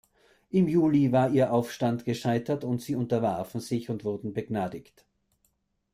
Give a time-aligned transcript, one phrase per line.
[0.49, 5.05] Im Juli war ihr Aufstand gescheitert und sie unterwarfen sich und wurden begnadigt.